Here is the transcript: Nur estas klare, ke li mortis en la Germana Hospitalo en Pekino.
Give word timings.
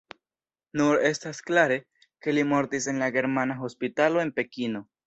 Nur 0.79 1.03
estas 1.09 1.41
klare, 1.51 1.77
ke 2.27 2.35
li 2.37 2.47
mortis 2.55 2.91
en 2.95 3.05
la 3.07 3.13
Germana 3.21 3.63
Hospitalo 3.63 4.27
en 4.29 4.39
Pekino. 4.41 4.89